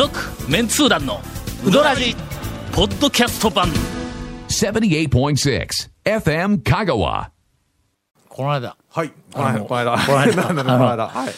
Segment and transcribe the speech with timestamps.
[0.00, 0.18] 続
[0.50, 1.20] メンツー団の
[1.62, 2.16] ウドラジ
[2.72, 3.68] ポッドキャスト版
[4.48, 7.28] 78.6 FM Kagawa.
[8.26, 9.12] この間はい。
[9.30, 9.98] この間、この間。
[10.06, 11.06] この間なんだこの間。
[11.06, 11.32] はい。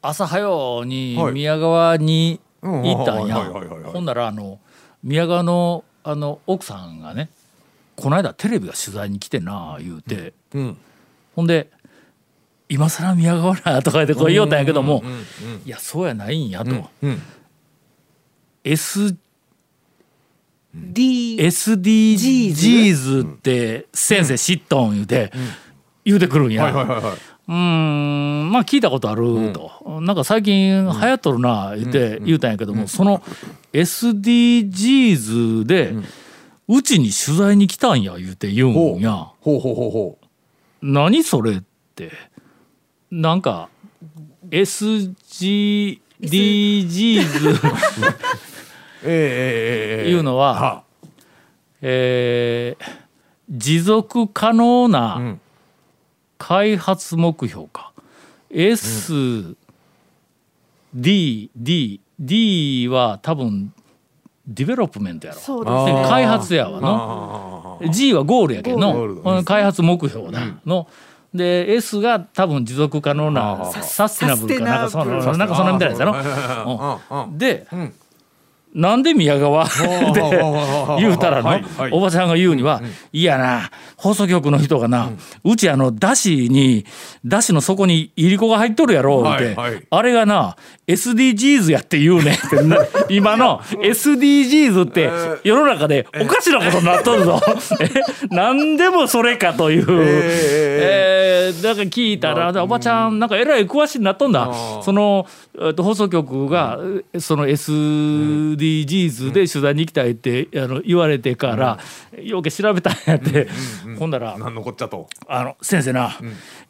[0.00, 3.36] 朝早うにはい宮川に行ったんや
[3.92, 4.58] ほんならあの
[5.02, 7.28] 宮川のあの奥さんがね
[7.96, 10.78] この間テレビが取材に来てな言うて、うん。
[11.36, 11.68] ほんで
[12.70, 15.04] 「今更宮川な」とか言ってこう言おうたんやけども、
[15.66, 17.22] いやそうやないんやと、うん。
[18.64, 19.16] S
[20.74, 25.30] D SDGs って先生知っとん言うて、
[26.04, 26.72] 言うてくるんや。
[26.72, 33.22] うーんまあ聞いたことあると、なんか最近流行っとるな言って言うたんやけども、その
[33.72, 35.94] SDGs で
[36.68, 39.28] うちに取材に来たんや言うて言うんや。
[39.40, 40.18] ほうほうほうほ
[40.80, 41.62] 何それっ
[41.94, 42.12] て。
[43.10, 43.68] なんか
[44.50, 44.62] え。
[49.08, 50.82] いうのはは。
[51.80, 53.02] えー
[53.50, 55.40] 持続可能うなん。
[56.38, 57.92] 開発目標か、
[58.50, 59.54] SD、
[60.94, 63.72] D D は多分
[64.46, 65.38] ディベロップメントやろ。
[65.38, 65.70] そうで
[66.08, 70.40] 開発やわのあ G はゴールやけど開発目標だ。
[70.66, 70.88] の、
[71.32, 76.14] で S が多分持続可能なサステナブルかなんかそんかそんなみたいなやつやろ。
[76.16, 77.00] あ。
[77.08, 77.38] うんうん。
[77.38, 77.94] で、ん
[78.74, 79.64] なんで宮川？
[79.64, 79.72] って
[80.98, 81.60] 言うたらの、
[81.92, 82.80] おばちゃんが言うには、
[83.12, 85.10] いやな放送局の人がな、
[85.44, 86.86] うちあのだしに
[87.24, 90.56] だしの底にいりこが入っとるやろうって、あれがな
[90.86, 92.78] SDGs やって言うねんってな
[93.10, 95.10] 今の SDGs って
[95.44, 97.40] 世の中でおかしなことになっとるぞ。
[97.80, 97.90] え
[98.30, 104.48] 何でもそれかという、えーだから聞いたら、おばちゃんなんかえらい詳しいなっとんだ。
[104.48, 105.26] ーその
[105.60, 106.78] えっと放送局が
[107.18, 108.61] その SDGs
[109.32, 111.78] で取材に行きたいってあの言われてから、
[112.22, 113.48] ようけ調べたんやって、
[113.98, 114.36] ほんなら
[114.70, 115.08] っちゃと。
[115.26, 116.16] あの先生な、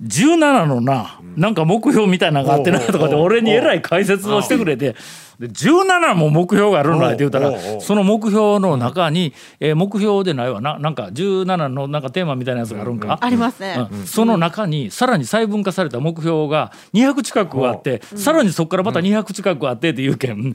[0.02, 4.94] 17のな、なんか目標みたいなのがあってなとかで俺にえらい解説をしてくれて。
[5.42, 10.78] で17も目標があるんだって言うたらおうおうおうその目標の中に、えー目標でないわな。
[10.78, 13.88] なんか17のなんかテーマみたいなやつがあるんか、ありますね。
[13.90, 14.06] うん。
[14.06, 20.54] その中にさらに細分化された目標が200近くあって、さらにそこからまた200近くあってっていうけん、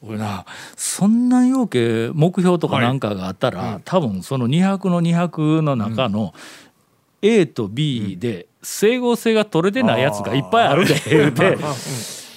[0.00, 0.44] 俺な
[0.76, 6.34] そんな要件目標とかなんかがあったら、多分その200の200の中の
[7.22, 11.56] A と B で整合性が取れてないやつがいっぱいあるで言うて、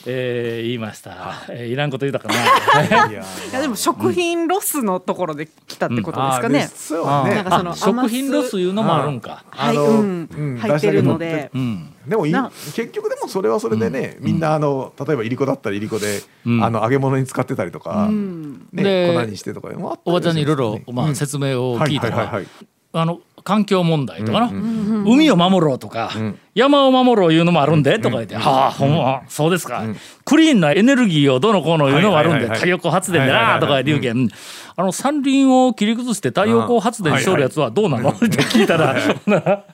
[0.05, 3.07] えー言いました、えーいらんこと言うたかな。
[3.09, 3.23] いや。
[3.61, 6.67] でも食品ロスのところで来たってことですかね。
[6.73, 7.35] そうね。
[7.35, 7.45] なん。
[7.45, 9.43] かそのあ食品ロスいうのもあるんか。
[9.49, 10.29] はい、うん。
[10.31, 11.51] うん入ってるので。
[11.53, 11.57] う。
[11.57, 11.93] ん。
[12.07, 16.63] でも結局でもそれはそれでね、みんなあの例えばいりこだったらいりこで、うん。
[16.63, 18.67] あの揚げ物に使ってたりとか、うん。
[18.71, 21.15] ねで粉にしてとかもあったりおばちゃんにいろいろ、まあ、うん。
[21.15, 22.47] 説明を聞いたら、はいはいはいはい。
[22.93, 26.11] あの環境問題とかな、うん海を守ろうとか、
[26.55, 29.83] 山を守ろういうのもあるんで、とか言って「はあほんまそうですか、
[30.25, 32.59] クリーンなエネルギーをどのこうのいうのもあるんで、はいはいはいはい。
[32.59, 34.29] 太陽光発電でな」とか言って言うけん。
[34.77, 38.09] あの山林を切り崩して太陽光発電しとるやつはどうなの？
[38.09, 38.95] って聞いたら「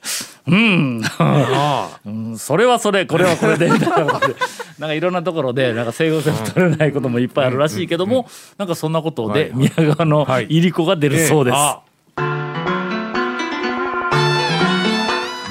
[0.48, 1.02] うん。
[2.06, 2.38] うん。
[2.38, 4.36] それはそれこれはこれで」みたいなことで。
[4.80, 8.28] なんかいろんなところでなんか整合性の取れないこともいっぱいあるらしいけども
[8.60, 10.46] なんかそんなことで宮川のはい。
[10.50, 11.58] いりこが出るそうです。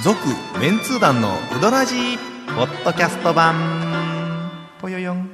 [0.07, 0.21] 続
[0.61, 2.17] メンツー団のウドラジー
[2.55, 4.53] ポッドキャスト版。
[4.81, 5.29] ぽよよん。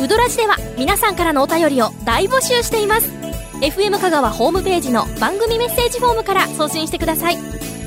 [0.00, 3.10] ウドラジでは皆さんからのお便りを大募集しています。
[3.60, 7.38] FM 香川ホームページの番組メッセージフォームから送信してください。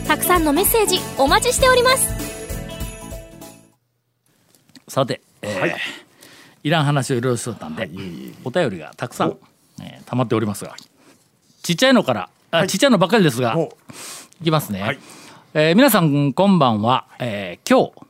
[0.05, 2.09] たくさんのメッセージお待ちしております。
[4.89, 5.75] さて、えー
[6.63, 7.89] い、らん話をいろいろしとったんで、
[8.43, 9.37] お便りがたくさん、
[9.81, 10.75] えー溜まっておりますが
[11.63, 13.77] ちっちゃいのからあ、ちっちゃいのばっかりですがお。
[14.41, 14.99] いきますね、はい
[15.53, 18.07] えー皆さんこんばんは、えー今日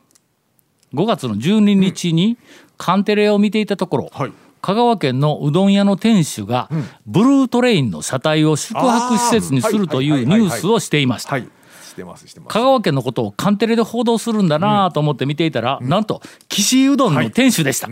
[0.94, 2.38] 5月の12日に
[2.76, 4.32] カンテレを見ていたところ、はい。
[4.60, 6.68] 香川県のうどん屋の店主が、
[7.04, 11.36] ブルートレインの車体を宿泊施設にするというニュースをしていました。
[12.48, 17.88] 香川県のことをカンテレで報道するんだなと思って見ていたら、なんと岸うどんの店主でした、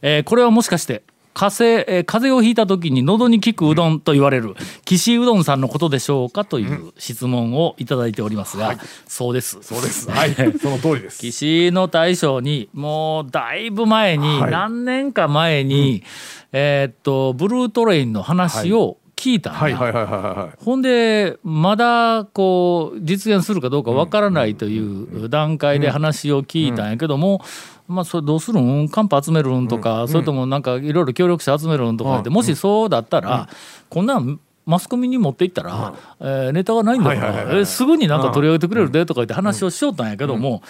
[0.00, 1.02] えーこれはもしかして
[1.36, 4.54] 風邪,、えー風邪をひいた時に喉に効くうどんと言われる
[4.86, 9.58] 岸うどんさんのことでしょうかという質問をいただいておりますが、そうです。
[9.60, 10.10] そうです。
[10.10, 10.34] はい。
[10.58, 11.18] その通りです。
[11.18, 14.50] 岸の大将にもうだいぶ前に、はい。
[14.50, 16.02] 何年か前に、
[16.52, 20.64] えーっとブルートレインの話を聞いたんや、はいはいはいはいはい。
[20.64, 27.42] ほんでまだこう実現するかどうかわからないという段階で話を聞いたんやけども、
[27.88, 28.88] まあそれどうするん？
[28.88, 33.48] カンパ集めるんとか、それともなんかいろいろ協力者集めるんとか言って、もしそうだったら、
[33.88, 37.58] こんなんマスコミに持っていったら、えーネタがないんだから、はいはいはいはい。
[37.58, 40.62] えーすぐになんか取り上げてくれるでとか言って話をしよったんやけども、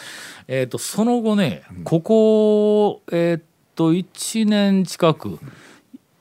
[0.49, 5.39] えー、とその後ねここえっ、と1年近く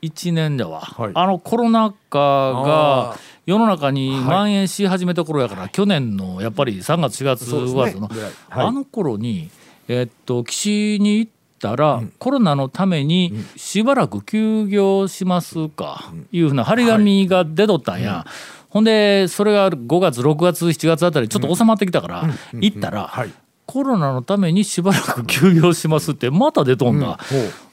[0.01, 1.11] 1年だわ、はい。
[1.13, 8.67] あのコロナ禍が世の中に蔓延し始めた頃やから、去年のやっぱり3月4月そうです5月の、ねはい。
[8.67, 9.49] あの頃に
[9.87, 18.25] えっと岸に行ったら、コロナのためにしばらく休業しますか、いうふうな張り紙が出とったんや。
[18.69, 23.31] ほんでそれが5月6月7月あたりちょっと収まってきたから、行ったら、はい。
[23.65, 27.17] コロナのためにしばらく休業しますってまた出とんだ、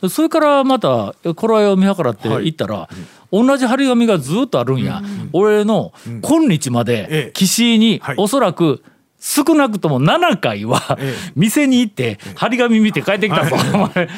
[0.08, 2.88] それからまた頃合いを見計らって行ったら、
[3.31, 5.93] 同じ張り紙がずっとあるんや、俺の
[6.23, 7.31] 今日まえでえ。
[7.35, 8.15] 岸にはい。
[8.19, 8.82] おそらく
[9.25, 14.09] 少なくとも7回はえ店に行って張り紙見て帰ってきたぞ、お前。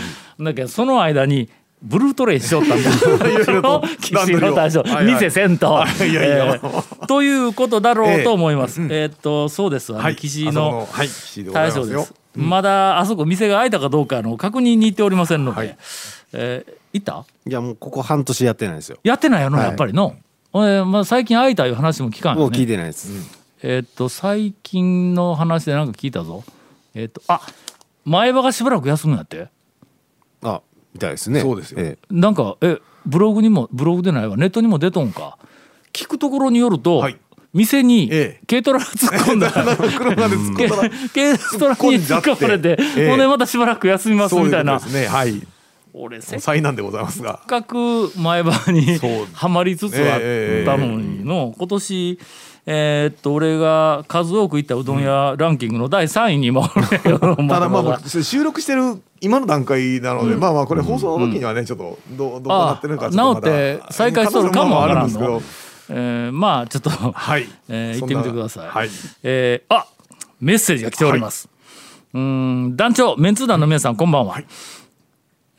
[0.40, 1.50] だけどその間に
[1.82, 2.90] ブルートレイしよったんだ。
[4.00, 4.80] 岸の大将。
[4.80, 5.04] はいはい。
[5.04, 5.84] 店せんと、
[7.06, 8.80] ということだろうと思います。
[8.80, 9.92] えーっとそうです。
[9.92, 10.16] わ、ねはい。
[10.16, 10.88] 岸の
[11.52, 12.14] 大将です。
[12.34, 15.76] まだあそこ店が開いたかどうかの確認に行っておりませんので、はい。
[16.32, 17.26] えー行った？
[17.46, 18.96] いやもうここ半年やってないですよ。
[19.04, 19.66] やってないよな、はい。
[19.66, 20.16] やっぱりの？
[20.54, 22.42] えーまあ、最近開いたいう話も聞かんよね。
[22.44, 23.43] もう聞いてないです。
[23.66, 26.44] えーっと最近の話でなんか聞いたぞ。
[26.94, 27.40] えーっとあ
[28.04, 29.48] 前歯がしばらく休むんやって。
[30.42, 30.60] あ
[30.92, 31.40] みたいですね。
[31.40, 31.78] そうですよ。
[31.80, 34.36] えなんかえブログにもブログでないわ。
[34.36, 35.38] ネットにも出とんか。
[35.94, 37.18] 聞くところによると、はい。
[37.54, 38.46] 店にええ。
[38.46, 39.50] 軽トラが突っ込んだ。
[39.50, 39.64] ら。
[39.76, 43.08] 車で突っ込んだら 軽トラに突っ込まれて、ええ。
[43.08, 45.06] ほんでまたしばらく休みますそういうこみたいなとですね。
[45.06, 45.40] はい。
[45.94, 47.40] 俺せっ災難でございますが。
[47.46, 50.20] かく前歯にそうはまりつつあっ
[50.66, 52.18] たのにの今年
[52.66, 56.66] えーっと俺が数多く行ったうどん屋ランキングの第3位にも
[57.48, 65.18] ただまあ収録してる今の段階なので、まあまあこれ放送の時にはねちょっとどうどうなってるのかちょっとって再開しとるかもあるんです
[65.90, 68.68] えーまあちょっと、けどはい、えー行ってみてください。
[68.68, 68.88] はい。
[69.22, 69.86] えーあ
[70.40, 71.48] メッセージが来ております。
[72.12, 72.20] うー
[72.68, 74.40] ん団長メンツー団の皆さんこんばんは。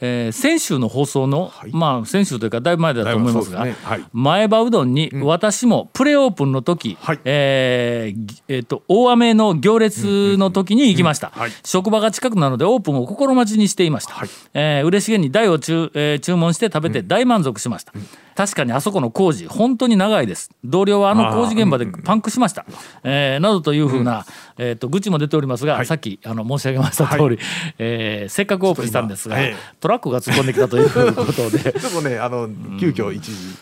[0.01, 1.69] えー先週の放送の、い。
[1.71, 3.75] まあ先週というかだいぶ前だと思いますがね。
[3.83, 4.05] はい。
[4.11, 4.93] 前歯うどん。
[4.93, 7.19] に私もプレオープンの時、はい。
[7.25, 11.51] えーぎえーと大雨の行列の時に行きました、はい。
[11.63, 14.29] 職場が近くなのでオープンを心待ちにしていました、はい。
[14.53, 17.93] えー嬉しげに台を注,、えー注文して食べて大満足しました、
[18.35, 20.51] 確かにあそこの工事本当に長いです。
[20.63, 22.65] 同僚はあの工事現場でパンクしました、
[23.03, 24.25] えーなどというふうな、
[24.57, 27.39] えー、と愚痴も出ておりますが、さっきあの申し上げました通り、
[27.77, 29.37] えーせっかくオープンしたんですが、
[29.79, 31.79] トラックが突っ込んできたということで。
[31.79, 32.49] ちょっとねあの
[32.79, 33.55] 急遽一時、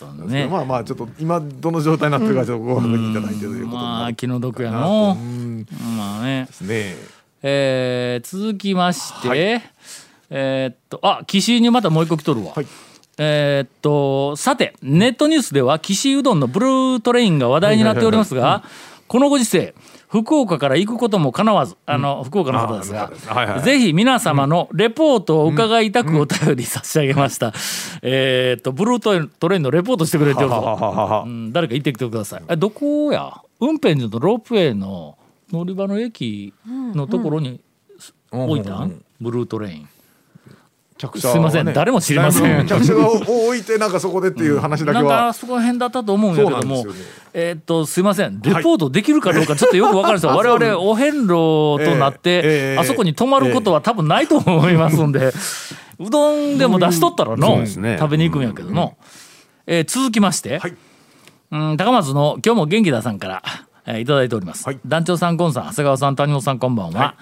[0.00, 0.46] 本当にね。
[0.46, 5.16] まあまあちょっと今どの状態になってるかちょっとご確認いただいてということにまあ気の毒やの
[5.96, 6.48] まあね。
[6.50, 6.94] すね。
[7.42, 9.60] えー続きまして、
[10.30, 12.66] えーっとあ岸にまたもう一個来とるわ、はい
[13.18, 18.64] えーっとさてネットニュースでは岸うどんのブルートレインが話題になっておりますが
[19.06, 19.74] このご時世
[20.08, 23.62] 福岡から行くこともかなわずあの、福岡の方ですがはいはい。
[23.62, 27.52] ぜひ皆様のレポートを伺いたくお便り差し上げました、
[28.00, 31.24] えーっとブルートレイントレインのレポートしてくれてるぞ。
[31.26, 32.42] うん、誰か行ってきてください。
[32.48, 33.32] えどこや？
[33.60, 35.18] 運転所のロープウェイの
[35.52, 37.60] 乗り場の駅のところに
[38.30, 39.88] 置いたん、ブルートレイン。
[40.96, 41.64] 客すいません。
[41.72, 42.66] 誰も知りません。
[42.66, 46.92] 客車を置いてなんかそこでっていう話だなんかけは、そこら辺だったと思うんやけども、ね。
[47.32, 48.40] えーっとすいません。
[48.40, 50.26] レポートできるかどうかちょっとよくわからないです。
[50.30, 55.32] よ我々お遍路となって、ええええあそこに泊まることは多分ないと思いますんで、
[55.98, 57.96] うどんでも出しとったらの、ね。
[57.98, 58.96] 食べに行くんやけどの、
[59.66, 60.74] えー続きまして、はい。
[61.50, 63.42] うん高松の今日も元気ださんから、
[63.86, 64.78] えーいただいております、はい。
[64.86, 67.16] 団長さんゴンさん長谷川さん谷本さんこんばんは、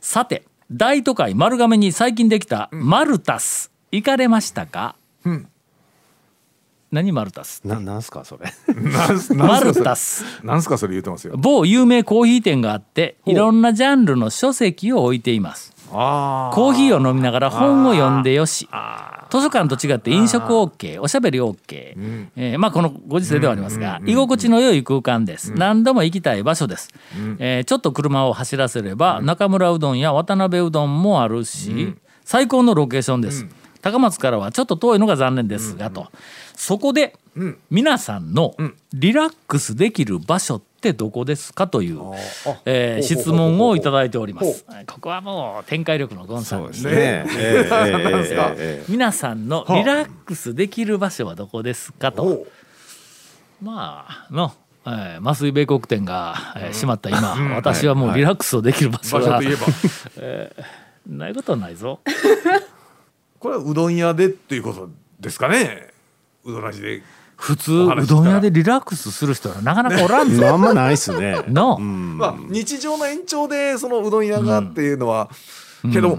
[0.00, 4.96] さて大都会丸亀に最近できたマルタス、行かれましたか、
[6.90, 7.60] 何マルタス？
[7.64, 8.52] な なんすかそれ。
[8.74, 9.84] なんすマルなんすかそれ。
[9.84, 10.24] タス。
[10.44, 11.34] なんすかそれ言ってますよ。
[11.36, 15.74] 某有名コーヒー店があっていろんなジャンルの書籍を置いています。
[15.92, 18.68] あコーヒーを飲みながら本を読んでよし
[19.30, 26.90] 図書館と違って飲食 OK おしゃべり OK、えーまあこのご時世ではありますが居心地の良い空間です、何度も行きたい場所です、
[27.38, 33.46] えーちょっと車を走らせれば中村うどんや渡辺うどんもあるし、最高のロケーションです、
[33.80, 36.08] 高松からはちょっと遠いのが残念ですがと。
[36.54, 37.16] そこで
[37.70, 38.56] 皆さんの
[38.94, 42.00] リラックスできる場所ってどこですかという、
[42.64, 44.64] えー質問をいただいております。
[44.86, 46.70] ここはもう展開力のゴンさん。
[46.70, 46.90] にね。
[46.90, 52.46] えええええええ皆さんのリラックスできる場所はどこですかと。
[53.62, 54.54] まあの、
[54.86, 60.64] えー、麻酔米国店が、えー閉まった今、私はもうリラックスをできる場所が、場所といえば。
[61.06, 62.00] ないことはないぞ。
[63.38, 64.88] これはうどん屋でっていうこと
[65.20, 65.88] ですかね。
[66.44, 67.02] うどらじで
[67.36, 70.48] 普通うどん屋でリラックスする人はなかなかおらんぞ。
[70.48, 71.36] あんまないっすね。
[71.48, 75.28] の、まあ日常の延長でそのうどん屋がっていうのは、
[75.92, 76.18] けども、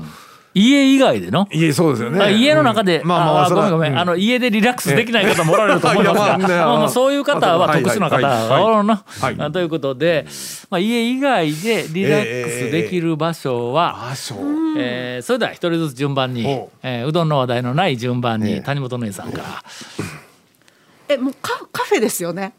[0.53, 1.47] 家以外での？
[1.51, 2.19] いえそうですよね。
[2.19, 3.07] あ家の中で、うん。
[3.07, 4.00] まあまあまあごめんごめん、うん。
[4.00, 9.36] あの家でリラックスできない方もおられると思いますが、 まあねまあまあそういう方ははい特殊な方はいがおるの、はい。
[9.38, 10.25] あということで、
[10.69, 14.38] まあ、家以外でリラックスできる場所は、あそう
[14.77, 16.43] えーそれでは一人ずつ順番に
[16.81, 19.43] えーうどんの話題のない順番に、ええ谷本姉さんから
[21.09, 22.53] えもうカカフェですよね？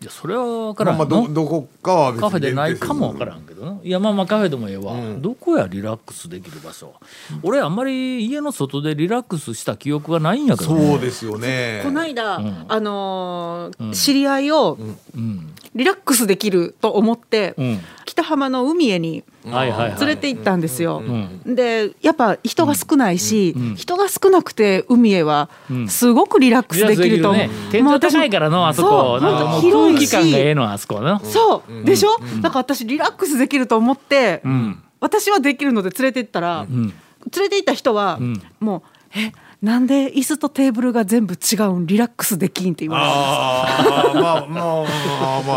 [0.00, 3.80] いやそれは分からまあんのまあどどこかは別にカフェでないかも分からんけどな。
[3.82, 6.94] いやまあまあカフェでもええわ、どこやリラックスできる場所
[7.42, 11.80] 俺あんまり家の外でリラックスした記憶がないんやけど、ね、そうですよね。
[11.82, 12.66] この間、ん。
[12.68, 14.78] あのー知り合いを
[15.16, 17.80] うんリラックスできると思って、うん。
[18.04, 21.00] 北浜の海へに連れて行ったんですよ。
[21.00, 25.86] んでやっぱ人が少ないし、ん人が少なくて海へはん。
[25.88, 27.42] すごくリラックスできると思う。
[27.42, 27.50] ね。
[27.70, 29.20] 天井高いからのあそこそう。
[29.20, 31.20] なんかもう本当広いし空気感がええのあそこの。
[31.24, 31.84] そう。
[31.84, 34.82] でしょ、だから私リラックスできると思って、ん。
[34.98, 36.92] 私はできるので連れて行ったら、連
[37.40, 38.42] れて行った人は、ん。
[38.58, 38.82] もう
[39.16, 43.10] 「えなんで椅子とテーブルが全部違うんリラックスできん」って言われて。
[43.10, 44.86] ああまあまあま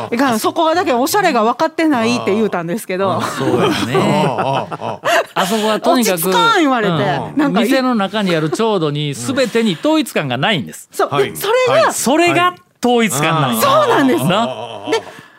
[0.10, 0.40] あまあ。
[0.40, 5.02] そこがだけおしゃれが分かってないって言うたんですけど、そうやねあああ
[5.36, 10.90] あそこはとにかく落ち着かん言われてうんなんかい店の中にある調度に全てに統一感がないんです。
[10.92, 11.32] そう、はい。
[11.32, 11.94] でそれが、はい。
[11.94, 14.26] それが統一感なんやそうなんです。
[14.26, 14.48] な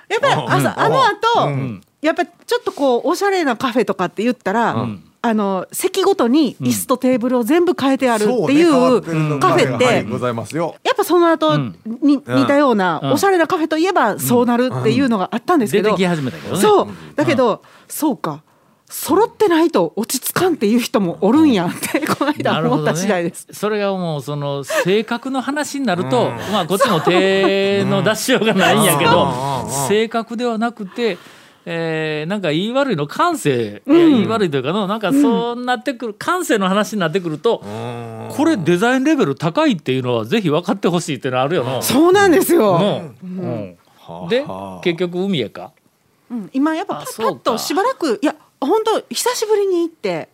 [0.09, 1.49] やっぱり朝、あの後、
[2.01, 4.87] やっぱりちょっとこうおしゃれなカフェとかって言ったら、
[5.25, 9.03] あの席ごとに椅子とテーブルを全部変えてあるっていそう
[9.39, 10.75] カフェって、はいございますよ。
[10.83, 11.79] やっぱその後、ん。
[12.03, 13.13] に似たようなうん。
[13.13, 16.61] おしゃれなカフェといえばそうなるっていうのがあったんですけど、出てき始めたけどね。
[16.61, 16.89] そう。
[17.15, 18.43] だけど、そうか。
[18.93, 23.47] 揃ってないと落ち着かんっていう人もおるんやってこの間思った次第です。
[23.53, 29.33] それがもうその性格の話になると、まあこっちも手の出しようがないんやけど、
[29.89, 31.17] 性格ではなくて、
[31.65, 37.63] えーなんか言い悪いの感性、いや言い悪いというかのなんかそうなってくる、感性の話になってくると、
[38.31, 41.81] これデザインレベル高いっていうのはぜひ分かってほしいっていうのはあるよな。
[41.83, 43.79] そうなんですよ、うん。
[44.19, 44.29] うん。
[44.29, 44.45] で
[44.83, 45.71] 結局海へか？
[46.31, 46.51] うん。
[46.53, 50.29] 今やっぱパッとしばらくいや本当久しぶりに行って、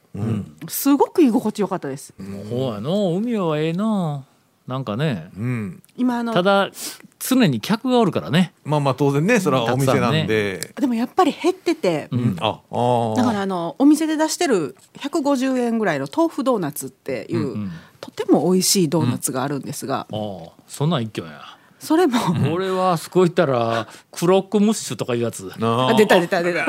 [0.68, 2.14] すごく居心地よかったです。
[2.48, 3.14] ほうやの。
[3.16, 4.24] 海はええな。
[4.68, 5.30] なんかね。
[5.36, 5.82] うん。
[5.96, 6.70] 今あのただ
[7.18, 8.52] 常に客がおるからね。
[8.64, 12.36] まあまあ当然ねそれはお店なんで、でもやっぱり減ってて、うん。
[12.38, 17.72] ああだからあのお店で出してる150円ぐらいの豆腐ドーナツっていう、うん。
[18.00, 21.57] とても美味しいドーナツがあるんですが、ああそんなん一挙や。
[21.78, 22.18] それも、
[22.52, 25.52] 俺はあそこ行ったらクロックムッシュとかいうやつ。
[25.60, 26.64] ああ出た出た出た。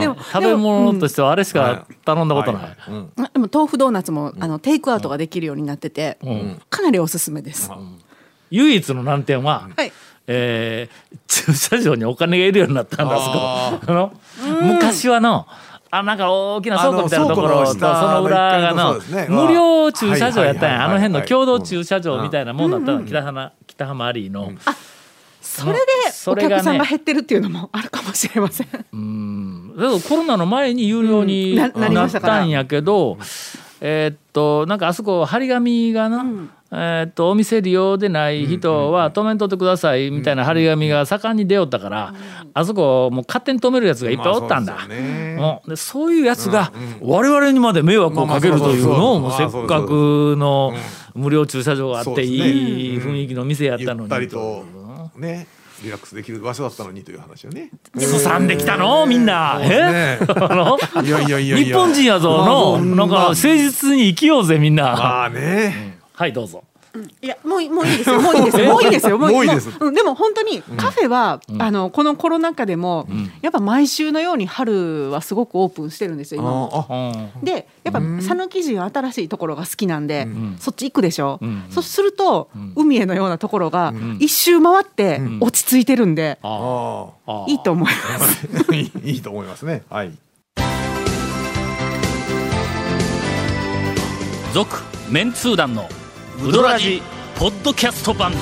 [0.00, 2.76] でも食べ物としてはあれしか頼んだことない。
[2.88, 3.12] うん。
[3.32, 6.60] でも豆腐ドーナツも、あのテイクアウトができるようになってて、ん。
[6.70, 7.70] かなりおすすめです。
[8.50, 9.92] 唯一の難点は、はい。
[10.26, 13.92] えー駐車場にお金がいるようになったんだあそこ。
[13.92, 14.12] あの
[14.62, 15.46] 昔はの
[15.92, 20.72] あなんか大きな倉庫みたいなところとそあの裏がの無料駐車場やったんはいはいはいはい。
[20.72, 23.04] やあの辺の共同駐車場みたいなもんだったの。
[23.04, 24.52] 北浜北浜アリーの
[25.40, 25.78] それで
[26.08, 28.68] おそれがね客さんが減ってるっていうのもあるかもしれません。
[28.92, 29.76] うん。
[29.76, 31.56] だけどコロナの前に有料にうん。
[31.58, 33.18] なっましたんやけど、
[33.80, 36.24] えーっとなんかあそこ張り紙がな、
[36.72, 42.14] えーっとお店利用でない人は止めんとってくださいみたいな張り紙が盛んに出よったから、
[42.54, 44.78] あそこもう勝手に止めるやつがいっぱいおったんだ。
[45.38, 50.72] まあそういうやつが我々にまで迷惑をかけるというのをもうせっかくの
[51.14, 54.64] 無料駐車場があっていい雰囲気の店やったのにと。
[55.16, 55.48] ね
[55.82, 57.70] リラックスできる場所だったのにという話よね。
[57.96, 59.06] すさんできたの？
[59.06, 59.58] みんな。
[59.62, 60.18] えね。
[60.28, 61.64] あのいやいやいやいや。
[61.64, 62.78] 日本人やぞ。
[62.78, 64.92] のなんか誠実に生きようぜみんな。
[64.92, 65.99] まあね。
[66.20, 66.62] はいどうぞ。
[67.22, 68.20] いやもうもういいですよ。
[68.20, 68.66] もういいですよ。
[68.66, 69.16] もういいですよ。
[69.16, 69.50] もういい。
[69.50, 69.68] です。
[69.70, 73.08] もううんでも本当にカフェは、あのこのコロナ禍でも、
[73.40, 77.30] やっぱ毎週のように春はすごくオープンしてるんですよ今。
[77.42, 81.64] でやっぱ讃岐人は新しいところが好きなんで、そっち行くでしょ、ん。
[81.70, 88.48] そうすると、海へのようなところが一周回って落ち着いてるんで、あああいいと思います。
[88.68, 89.84] あいいいいと思いますね。
[89.88, 90.12] はい。
[94.52, 95.88] 続メンツー団の
[96.42, 97.02] ウドラジ
[97.38, 98.32] ポッドキャスト版。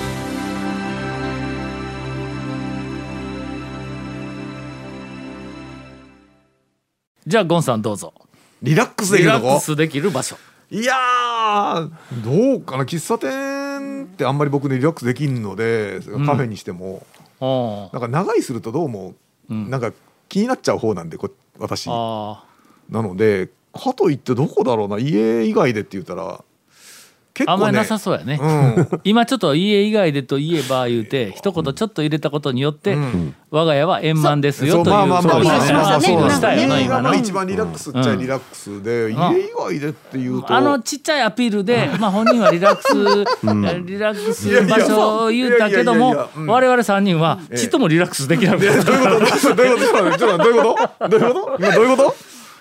[7.26, 8.14] じゃあゴンさんどうぞ。
[8.62, 9.46] リラックスできリるとこ？
[9.48, 10.36] ラックスできる場所。
[10.70, 11.90] いやー
[12.22, 17.04] どうかな喫茶店ってあんまり僕ねリラックスできんのでカフェにしても、
[17.40, 19.14] あなんか長居するとどうも、
[19.52, 19.92] んなんか
[20.28, 22.44] 気になっちゃう方なんでこ私なあ
[22.90, 26.44] のでかといってどこだろうな家以外でって言ったら
[27.38, 27.52] 結構ね。
[27.52, 28.88] あんまりなさそうやね、うん。
[29.04, 33.34] 今ちょっと家以外でといえば言うて一言ちょっと入れたことによって、ん。
[33.50, 39.16] 我が家は円満ですよというそうまあまあまあまあそうまあそうしたよ家がまあな今の一番リラックスっちゃリラックスで、ん。
[39.16, 40.52] 家以外でっていうと。
[40.52, 42.94] あのちっちゃいアピールで、まあ本人はリラックス、
[43.86, 48.68] リラックス場所を言うたけども我々三人はちっともリラックスできなかった。
[48.88, 49.54] どういうこと？
[49.54, 50.38] どういうこと？
[50.38, 51.08] どういうこと？
[51.08, 51.56] どういうこと？
[51.58, 52.14] 今どういうこと？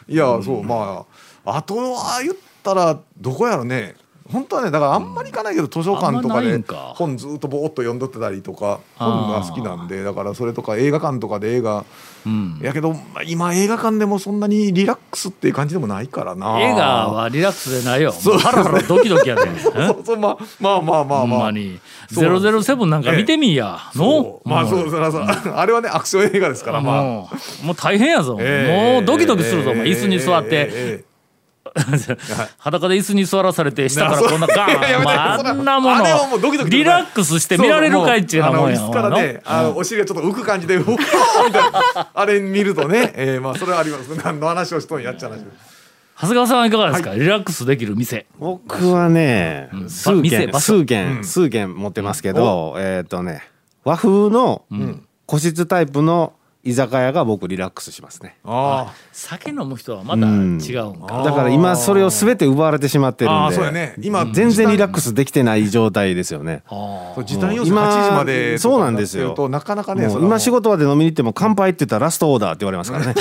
[0.10, 1.06] いやそうま
[1.46, 3.96] ああとは言ったらどこやろね
[4.32, 6.64] 本当はねだからあんまり行かないけど図書館とかで
[6.96, 11.86] 本ずっとぼーっと読んどってたりとか本が好きなんでだからそれとか映画館とかで映画。
[12.26, 12.60] うん。
[12.62, 16.60] やけどまあ今映画館でもそんなにリラックスっていう感じでもないからな。
[16.60, 18.14] 映画はリラックスでないよ。
[18.26, 19.42] もうハラハラドキドキやで。
[19.60, 20.02] そう。
[20.06, 20.18] そう。
[20.18, 21.54] まあまあまあまあまあ。
[22.10, 23.80] ゼロゼロセブンなんか見てみいや。
[23.96, 24.42] の。
[24.44, 25.22] まあそうそらそう。
[25.56, 27.04] あれはねアクション映画ですからまあ。
[27.04, 27.30] も
[27.72, 28.38] う大変やぞ。
[28.40, 28.94] ええ。
[28.96, 29.72] もうドキドキするぞ。
[29.72, 31.07] 椅子に座って。
[32.58, 42.12] 裸で椅子に座らされて下からこんなガーン、まあ、あんなもあれはもうドキドキのリラックスして見られるかいっちゅうなもんやそうもうあの椅子からねあのお尻がちょっと浮く感じでうわーみたいな。
[42.14, 44.16] あれ見るとね、えー、まあそれはあります。
[44.24, 45.46] 何の話をしとんやっちゃう話
[46.20, 48.26] 長谷川さんはいかがですか、リラックスできる店。
[48.40, 49.88] 僕はね、ん。
[49.88, 53.44] 数軒数軒、数軒持ってますけど、えーっとね
[53.84, 54.66] 和風の
[55.28, 56.34] 個室タイプの
[56.68, 58.38] 居酒屋が僕リラックスしますね。
[58.44, 63.56] あ酒飲む人はまた違うんか、だから今それを全て奪われてしまってるんで。
[63.56, 63.96] そうやね。
[64.02, 66.64] 今全然リラックスできてない状態ですよね。
[67.18, 69.50] う時短要素今8時までそうなんですよ。
[69.50, 73.16] なかなかね今仕事場で飲みに行っても乾杯って言ったらラストオーダーって言われますからね。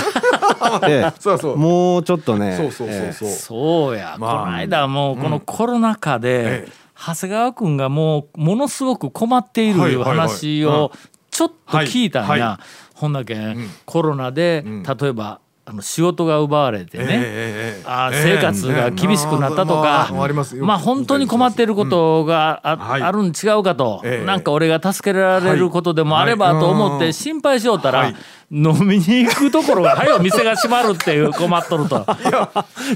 [0.81, 2.57] で そうそうもうちょっとね。
[2.57, 4.45] そうそうそうえーそう、そうや、まあ。
[4.45, 6.73] この間もうこのコロナ禍で、ええ。
[6.99, 10.29] 長谷川君がもうものすごく困っているいうはいはいはい。
[10.29, 10.93] 話を
[11.31, 12.41] ちょっと聞いたんや、はい。
[12.41, 12.61] は
[12.97, 14.83] ほんだけん、コロナで、ん。
[14.83, 24.25] 例えばあの仕事が奪われてね、えーええ生活が厳しくなったとか、ええまあ本当に困っていることがあ,、るん違うかと、ええ。
[24.25, 26.99] なんか俺が助けられることでもあればはいと思っうん。
[27.01, 28.17] て心配しよったら、はい
[28.51, 32.07] 飲みに行くところが早よ店が閉まるっていう困っとると。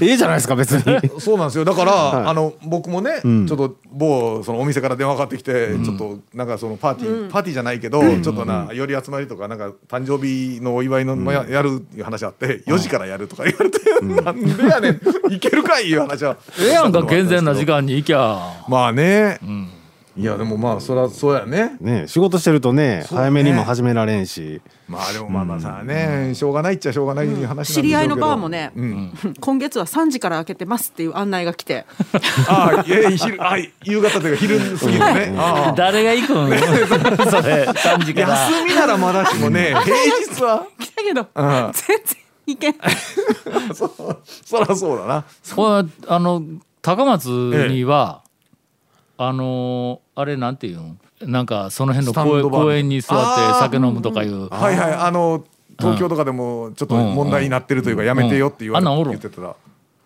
[0.01, 1.19] いいじゃないですか別に。
[1.19, 1.65] そうなんですよ。
[1.65, 3.47] だから、あの僕もね、ん。
[3.47, 13.79] ちょっと某そのお店から電話かかってきて、ちょっとなんかそのパーティー、パーティーじゃないけど、ちょっとなより集まりとかなんか誕生日のお祝いの、まあややるいう話あって4時からやるとか言われて、
[14.23, 15.33] なんでやねん。
[15.33, 16.37] いけるかいいう話は。
[16.59, 18.63] ええやんか健全な時間に行きゃ。
[18.69, 19.39] まあね、
[20.17, 21.77] いやでもまあそりゃそうやね。
[21.79, 23.21] ね仕事してるとねそうね。
[23.21, 24.61] 早めにも始められんし。
[24.87, 31.85] まあでもまあまあさね、しょうがないっちゃしょうがない話な知り合いのバーもね、うん、今月は3時から開けてますっていう案内が来て。
[32.49, 35.35] ああいや昼あ夕方というか昼過ぎのね。
[35.37, 35.73] ああ。
[35.77, 36.49] 誰が行くん？
[37.31, 38.27] それ3時から。
[38.49, 39.95] 休みならまだしもね 平
[40.35, 40.67] 日は。
[40.77, 41.71] 来たけどうん。
[41.73, 42.75] 全然いけん。
[43.73, 43.87] そ
[44.45, 45.23] そりゃそうだな。
[45.55, 46.43] これあの
[46.81, 47.27] 高松
[47.69, 48.23] には、
[49.23, 50.99] あのあれなんていうん？
[51.21, 54.49] なんかその辺の公園に座って酒飲むとかいう。
[54.49, 54.93] はいはい。
[54.93, 55.43] あの
[55.77, 58.87] 東京とかでもちょっと問題になってるというかやめてよって言われうん。
[58.89, 59.55] あんなんおる言ってたら。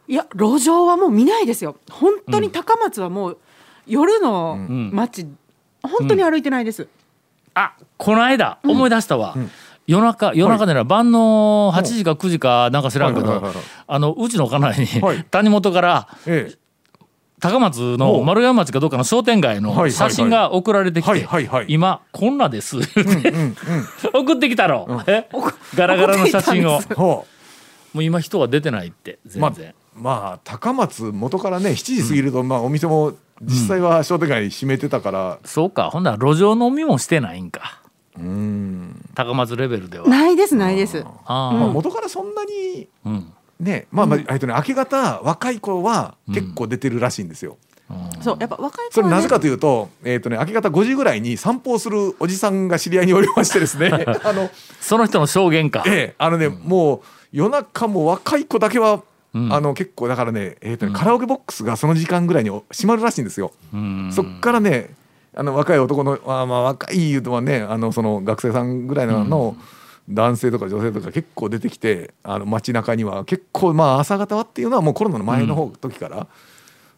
[0.07, 1.77] いや路上はもう見ないですよ。
[1.89, 3.37] 本当に高松はもう
[3.87, 4.57] 夜の
[4.91, 5.25] 街、
[5.81, 6.87] 本当に歩いてないです、
[7.53, 9.35] あこの間思い出したわ。
[9.87, 13.65] 夜中夜中でな晩の8時か9時かなんか知らんけどはいはいはいはい。
[13.87, 15.23] あのうちの家内にはい。
[15.25, 16.57] 谷本からええ
[17.51, 22.77] 高松の丸山町かどうかの商店街の写真が送られてきはいて今こんなです。
[24.13, 25.03] 送ってきたろ。
[25.07, 25.27] え？
[25.75, 26.81] ガラガラの写真を。
[26.97, 27.25] も
[28.01, 29.75] う今人が出てないってうまあ全然。
[29.95, 35.37] まあ高松元からね7時過ぎるとまあお店も実際は商店街閉めてたから。
[35.45, 37.81] そうかほんなら路上飲みもしてないんか。
[38.17, 39.05] うん。
[39.13, 40.07] 高松レベルでは。
[40.07, 41.05] ないですないです。
[41.25, 47.57] あまあー元からそんなにうんねまあまあえっとね明け方若い子は結構出てるらしいんですよ。
[48.21, 53.91] そうやっぱ若い子は、ね、それなぜかというと,、えーとね、明け方5時ぐらいに散歩をするおじさんが知り合いにおりましてですね。
[54.23, 54.49] あの、
[54.81, 55.83] その人の証言か。
[55.85, 59.03] ええあのね、もう夜中も若い子だけは、
[59.35, 59.53] うん。
[59.53, 63.51] あの結構だからね,、えーとねカラオケボックスがその時間ぐらいに閉まるらしいんですよ。
[63.73, 64.09] うん。
[64.11, 64.95] そっからね
[65.35, 69.57] あの若い男のあーまあ若い言うとはねあのその学生さんぐらいの,、の
[70.09, 76.27] 男性とか女性とか結構出てきてあの街中には結構まあ朝方はっていうのはもうコロナの前の方、時から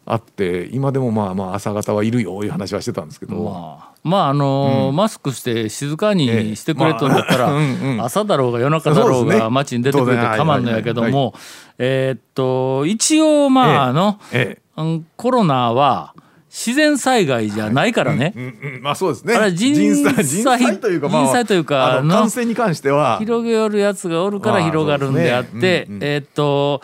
[0.04, 4.96] あって今でもまあまあ朝方はいるよいう話はしてたんですけど、まあまああのーうん。
[4.96, 8.00] マスクして静かにしてくれとんだったら、ええまあうんうん。
[8.02, 11.34] 朝だろうが夜中だろうが街に出てくれて構わんのやけども
[11.78, 14.62] えーっと一応まああの、ええ。
[14.80, 16.14] うんコロナは
[16.50, 19.34] 自然災害じゃないからね、うんうんまあそうですね。
[19.34, 23.18] あれ人災人災というか、まあ、人災というか感染に関しては。
[23.18, 26.80] 広げるやつがおるから広がるんであって、えーっと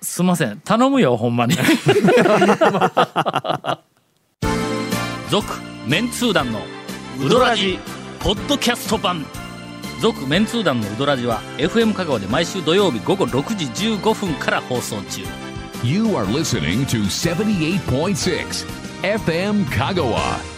[0.00, 0.60] すいません。
[0.60, 1.54] 頼むよほんまに。
[5.30, 5.46] 続
[5.86, 6.60] メンツー団の
[7.24, 7.78] ウドラジ
[8.20, 9.24] ポッドキャスト版。
[10.00, 15.22] 続メンツー団のウドラジは FM 香川で毎週土曜日午後6時15分から放送中。
[15.84, 20.57] You are listening to 78.6 FM Kagawa.